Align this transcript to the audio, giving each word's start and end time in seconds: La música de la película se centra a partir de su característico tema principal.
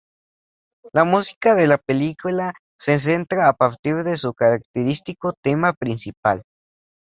La 0.93 1.03
música 1.03 1.53
de 1.53 1.67
la 1.67 1.77
película 1.77 2.53
se 2.75 2.99
centra 2.99 3.47
a 3.47 3.53
partir 3.53 3.97
de 3.97 4.17
su 4.17 4.33
característico 4.33 5.31
tema 5.43 5.73
principal. 5.73 6.41